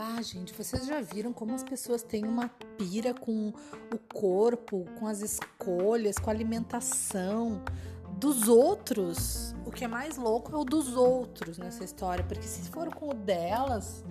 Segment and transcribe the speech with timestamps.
[0.00, 2.48] Ah, gente, vocês já viram como as pessoas têm uma
[2.78, 3.52] pira com
[3.92, 7.60] o corpo, com as escolhas, com a alimentação
[8.12, 9.56] dos outros?
[9.66, 13.10] O que é mais louco é o dos outros nessa história, porque se for com
[13.10, 14.04] o delas,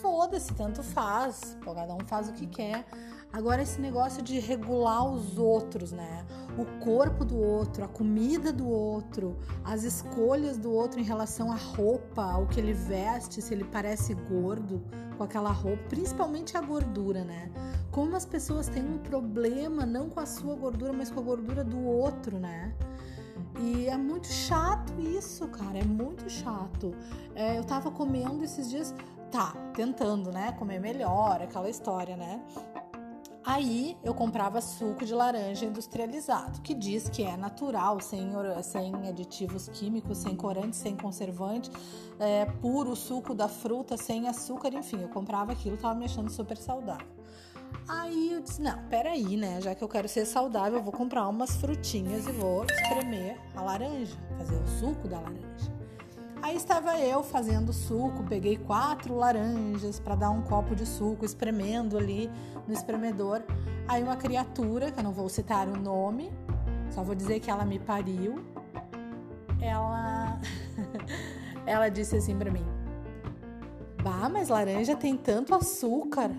[0.00, 1.56] foda-se, tanto faz.
[1.62, 2.84] Pô, cada um faz o que quer.
[3.32, 6.26] Agora, esse negócio de regular os outros, né?
[6.58, 11.54] O corpo do outro, a comida do outro, as escolhas do outro em relação à
[11.54, 14.82] roupa, ao que ele veste, se ele parece gordo
[15.16, 17.52] com aquela roupa, principalmente a gordura, né?
[17.92, 21.62] Como as pessoas têm um problema não com a sua gordura, mas com a gordura
[21.62, 22.74] do outro, né?
[23.60, 26.94] E é muito chato isso, cara, é muito chato.
[27.34, 28.94] É, eu tava comendo esses dias,
[29.30, 32.42] tá, tentando, né, comer melhor, aquela história, né?
[33.42, 38.30] Aí eu comprava suco de laranja industrializado, que diz que é natural, sem,
[38.62, 41.70] sem aditivos químicos, sem corante, sem conservante,
[42.18, 46.56] é, puro suco da fruta, sem açúcar, enfim, eu comprava aquilo, tava me achando super
[46.56, 47.06] saudável.
[47.88, 49.60] Aí eu disse: não, peraí, né?
[49.60, 53.62] Já que eu quero ser saudável, eu vou comprar umas frutinhas e vou espremer a
[53.62, 55.80] laranja, fazer o suco da laranja.
[56.42, 61.98] Aí estava eu fazendo suco, peguei quatro laranjas para dar um copo de suco, espremendo
[61.98, 62.30] ali
[62.66, 63.42] no espremedor.
[63.86, 66.32] Aí uma criatura, que eu não vou citar o nome,
[66.90, 68.42] só vou dizer que ela me pariu.
[69.60, 70.40] Ela
[71.66, 72.64] ela disse assim para mim:
[74.02, 76.30] "Bah, mas laranja tem tanto açúcar".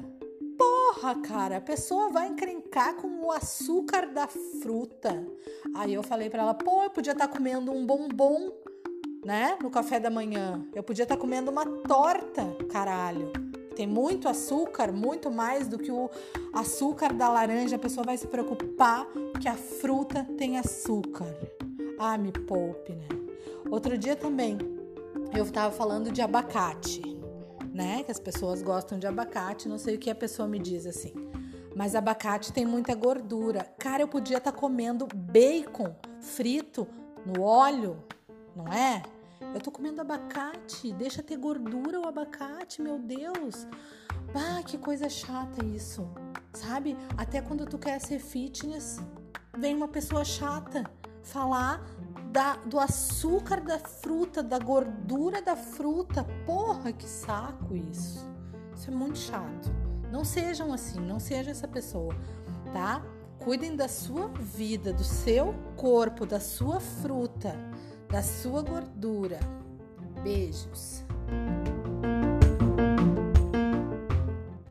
[0.58, 5.24] Porra, cara, a pessoa vai encrencar com o açúcar da fruta.
[5.76, 8.52] Aí eu falei para ela: "Pô, eu podia estar tá comendo um bombom
[9.23, 9.58] né?
[9.61, 10.66] No café da manhã.
[10.73, 13.31] Eu podia estar tá comendo uma torta, caralho.
[13.75, 16.09] Tem muito açúcar, muito mais do que o
[16.53, 17.75] açúcar da laranja.
[17.75, 19.08] A pessoa vai se preocupar
[19.39, 21.33] que a fruta tem açúcar.
[21.97, 23.08] Ah, me poupe, né?
[23.69, 24.58] Outro dia também
[25.33, 27.02] eu estava falando de abacate,
[27.73, 28.03] né?
[28.03, 29.69] Que as pessoas gostam de abacate.
[29.69, 31.14] Não sei o que a pessoa me diz assim.
[31.73, 33.65] Mas abacate tem muita gordura.
[33.80, 36.86] Cara, eu podia estar tá comendo bacon frito
[37.26, 38.04] no óleo
[38.56, 39.04] não é?
[39.54, 43.67] Eu tô comendo abacate, deixa ter gordura o abacate, meu Deus.
[44.34, 46.08] Ah, que coisa chata isso.
[46.54, 46.95] Sabe?
[47.17, 49.02] Até quando tu quer ser fitness,
[49.58, 50.90] vem uma pessoa chata
[51.23, 51.84] falar
[52.32, 56.26] da, do açúcar da fruta, da gordura da fruta.
[56.45, 58.26] Porra, que saco isso.
[58.76, 59.70] Isso é muito chato.
[60.11, 62.16] Não sejam assim, não seja essa pessoa,
[62.73, 63.02] tá?
[63.40, 67.56] Cuidem da sua vida, do seu corpo, da sua fruta
[68.11, 69.39] da sua gordura.
[70.22, 71.04] Beijos.